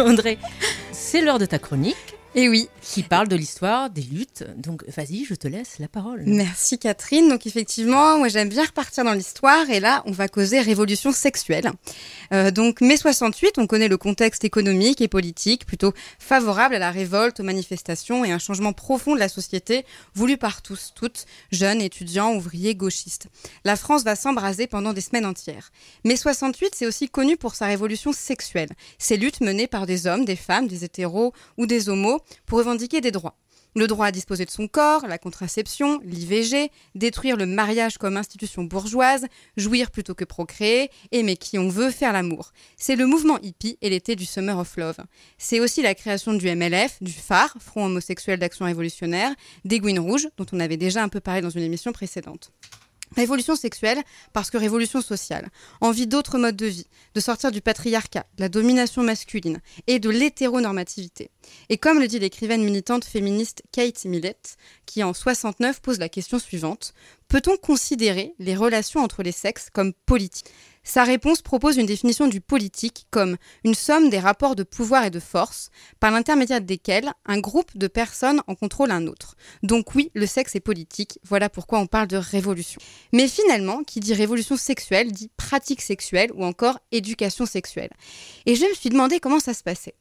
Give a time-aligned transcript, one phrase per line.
[0.00, 0.38] Audrey,
[0.92, 2.13] c'est l'heure de ta chronique.
[2.36, 2.68] Et oui.
[2.82, 4.44] Qui parle de l'histoire des luttes.
[4.56, 6.24] Donc vas-y, je te laisse la parole.
[6.26, 7.28] Merci Catherine.
[7.28, 11.70] Donc effectivement, moi j'aime bien repartir dans l'histoire et là on va causer révolution sexuelle.
[12.32, 16.90] Euh, donc mai 68, on connaît le contexte économique et politique plutôt favorable à la
[16.90, 21.80] révolte, aux manifestations et un changement profond de la société voulu par tous, toutes, jeunes,
[21.80, 23.28] étudiants, ouvriers, gauchistes.
[23.64, 25.70] La France va s'embraser pendant des semaines entières.
[26.04, 28.70] Mai 68, c'est aussi connu pour sa révolution sexuelle.
[28.98, 33.00] Ces luttes menées par des hommes, des femmes, des hétéros ou des homos pour revendiquer
[33.00, 33.36] des droits.
[33.76, 38.62] Le droit à disposer de son corps, la contraception, l'IVG, détruire le mariage comme institution
[38.62, 42.52] bourgeoise, jouir plutôt que procréer, aimer qui on veut, faire l'amour.
[42.76, 44.98] C'est le mouvement hippie et l'été du Summer of Love.
[45.38, 49.34] C'est aussi la création du MLF, du phare, Front homosexuel d'action révolutionnaire,
[49.64, 52.52] des Gouines Rouges, dont on avait déjà un peu parlé dans une émission précédente.
[53.16, 55.50] Révolution sexuelle parce que révolution sociale.
[55.80, 60.10] Envie d'autres modes de vie, de sortir du patriarcat, de la domination masculine et de
[60.10, 61.30] l'hétéronormativité.
[61.68, 66.38] Et comme le dit l'écrivaine militante féministe Kate Millett, qui en 69 pose la question
[66.38, 66.94] suivante
[67.34, 70.52] Peut-on considérer les relations entre les sexes comme politiques?
[70.84, 75.10] Sa réponse propose une définition du politique comme une somme des rapports de pouvoir et
[75.10, 79.34] de force, par l'intermédiaire desquels un groupe de personnes en contrôle un autre.
[79.64, 82.80] Donc oui, le sexe est politique, voilà pourquoi on parle de révolution.
[83.12, 87.90] Mais finalement, qui dit révolution sexuelle dit pratique sexuelle ou encore éducation sexuelle.
[88.46, 89.96] Et je me suis demandé comment ça se passait.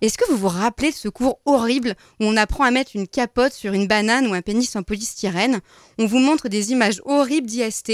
[0.00, 3.08] Est-ce que vous vous rappelez de ce cours horrible où on apprend à mettre une
[3.08, 5.60] capote sur une banane ou un pénis en polystyrène?
[5.98, 7.90] On vous montre des images horribles d'IST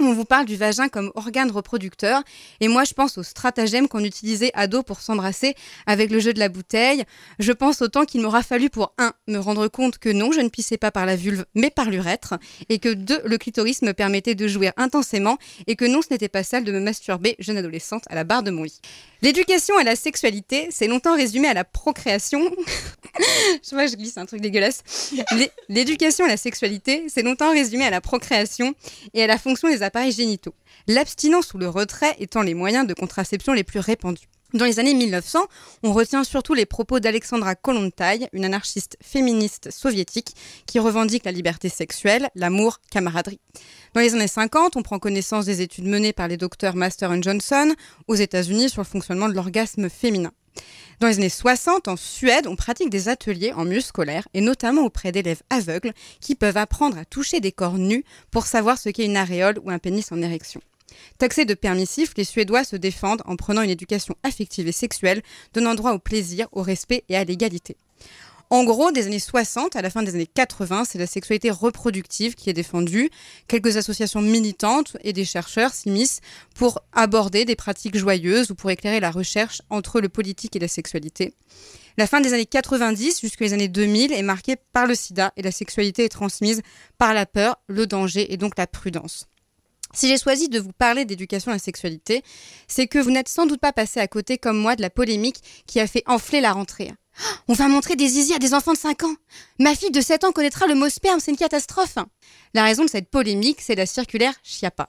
[0.00, 2.22] on vous parle du vagin comme organe reproducteur,
[2.60, 5.54] et moi je pense au stratagème qu'on utilisait à dos pour s'embrasser
[5.86, 7.04] avec le jeu de la bouteille.
[7.38, 10.40] Je pense au temps qu'il m'aura fallu pour un me rendre compte que non, je
[10.40, 12.34] ne pissais pas par la vulve, mais par l'urètre,
[12.68, 16.28] et que deux, le clitoris me permettait de jouir intensément, et que non, ce n'était
[16.28, 18.80] pas sale de me masturber jeune adolescente à la barre de mon lit.
[19.24, 22.40] L'éducation à la sexualité, c'est longtemps résumé à la procréation.
[23.64, 24.82] je vois, je glisse un truc dégueulasse.
[25.70, 28.74] L'éducation à la sexualité, c'est longtemps résumé à la procréation
[29.14, 30.52] et à la fonction des appareils génitaux.
[30.88, 34.28] L'abstinence ou le retrait étant les moyens de contraception les plus répandus.
[34.54, 35.40] Dans les années 1900,
[35.82, 40.28] on retient surtout les propos d'Alexandra Kollontai, une anarchiste féministe soviétique
[40.66, 43.40] qui revendique la liberté sexuelle, l'amour, camaraderie.
[43.94, 47.74] Dans les années 50, on prend connaissance des études menées par les docteurs Master Johnson
[48.06, 50.30] aux États-Unis sur le fonctionnement de l'orgasme féminin.
[51.00, 54.82] Dans les années 60, en Suède, on pratique des ateliers en milieu scolaire et notamment
[54.82, 59.04] auprès d'élèves aveugles qui peuvent apprendre à toucher des corps nus pour savoir ce qu'est
[59.04, 60.60] une aréole ou un pénis en érection.
[61.18, 65.22] Taxés de permissifs, les Suédois se défendent en prenant une éducation affective et sexuelle,
[65.52, 67.76] donnant droit au plaisir, au respect et à l'égalité.
[68.50, 72.34] En gros, des années 60 à la fin des années 80, c'est la sexualité reproductive
[72.34, 73.10] qui est défendue.
[73.48, 76.20] Quelques associations militantes et des chercheurs s'immiscent
[76.54, 80.68] pour aborder des pratiques joyeuses ou pour éclairer la recherche entre le politique et la
[80.68, 81.34] sexualité.
[81.96, 85.52] La fin des années 90 jusqu'aux années 2000 est marquée par le sida et la
[85.52, 86.60] sexualité est transmise
[86.98, 89.26] par la peur, le danger et donc la prudence.
[89.94, 92.22] Si j'ai choisi de vous parler d'éducation à la sexualité,
[92.66, 95.36] c'est que vous n'êtes sans doute pas passé à côté comme moi de la polémique
[95.66, 96.92] qui a fait enfler la rentrée.
[97.48, 99.14] On va montrer des zizi à des enfants de 5 ans.
[99.60, 101.96] Ma fille de 7 ans connaîtra le mot sperme, c'est une catastrophe.
[102.54, 104.88] La raison de cette polémique, c'est la circulaire Chiappa.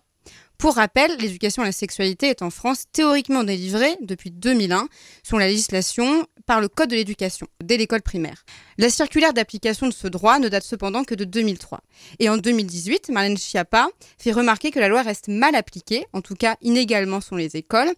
[0.58, 4.88] Pour rappel, l'éducation à la sexualité est en France théoriquement délivrée depuis 2001,
[5.24, 8.46] selon la législation, par le Code de l'éducation, dès l'école primaire.
[8.78, 11.82] La circulaire d'application de ce droit ne date cependant que de 2003.
[12.20, 16.36] Et en 2018, Marlène Schiappa fait remarquer que la loi reste mal appliquée, en tout
[16.36, 17.92] cas inégalement selon les écoles.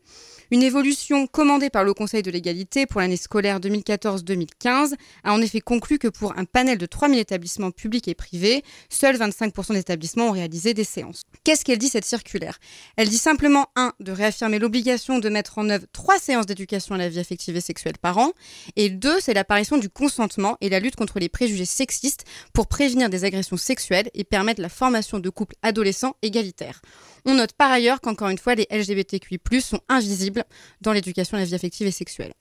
[0.50, 4.94] Une évolution commandée par le Conseil de l'égalité pour l'année scolaire 2014-2015
[5.26, 9.18] a en effet conclu que pour un panel de 3000 établissements publics et privés, seuls
[9.18, 11.24] 25% des établissements ont réalisé des séances.
[11.44, 12.47] Qu'est-ce qu'elle dit cette circulaire?
[12.96, 13.94] Elle dit simplement 1.
[14.00, 17.62] de réaffirmer l'obligation de mettre en œuvre 3 séances d'éducation à la vie affective et
[17.62, 18.32] sexuelle par an,
[18.76, 19.20] et 2.
[19.20, 23.58] c'est l'apparition du consentement et la lutte contre les préjugés sexistes pour prévenir des agressions
[23.58, 26.82] sexuelles et permettre la formation de couples adolescents égalitaires.
[27.26, 30.44] On note par ailleurs qu'encore une fois, les LGBTQI+, sont invisibles
[30.82, 32.34] dans l'éducation à la vie affective et sexuelle.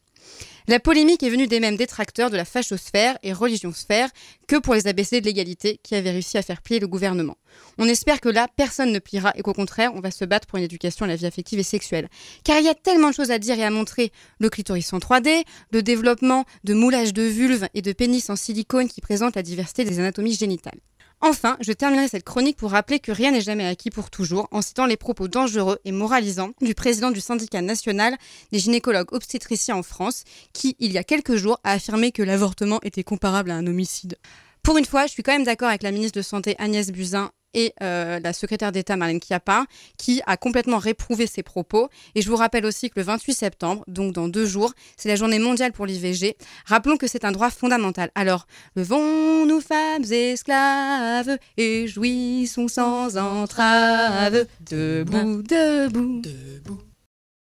[0.68, 4.08] La polémique est venue des mêmes détracteurs de la fachosphère et religionsphère
[4.48, 7.36] que pour les ABC de l'égalité qui avaient réussi à faire plier le gouvernement.
[7.78, 10.58] On espère que là, personne ne pliera et qu'au contraire, on va se battre pour
[10.58, 12.08] une éducation à la vie affective et sexuelle.
[12.42, 14.10] Car il y a tellement de choses à dire et à montrer.
[14.40, 18.88] Le clitoris en 3D, le développement de moulage de vulve et de pénis en silicone
[18.88, 20.80] qui présentent la diversité des anatomies génitales.
[21.22, 24.60] Enfin, je terminerai cette chronique pour rappeler que rien n'est jamais acquis pour toujours en
[24.60, 28.16] citant les propos dangereux et moralisants du président du syndicat national
[28.52, 32.80] des gynécologues obstétriciens en France qui, il y a quelques jours, a affirmé que l'avortement
[32.82, 34.18] était comparable à un homicide.
[34.62, 37.30] Pour une fois, je suis quand même d'accord avec la ministre de Santé Agnès Buzyn
[37.56, 39.64] et euh, la secrétaire d'État Marlène Schiappa,
[39.96, 41.88] qui a complètement réprouvé ces propos.
[42.14, 45.16] Et je vous rappelle aussi que le 28 septembre, donc dans deux jours, c'est la
[45.16, 46.36] journée mondiale pour l'IVG.
[46.66, 48.10] Rappelons que c'est un droit fondamental.
[48.14, 54.46] Alors, levons-nous femmes esclaves et jouissons sans entrave.
[54.60, 56.20] Debout, debout.
[56.22, 56.80] Debout.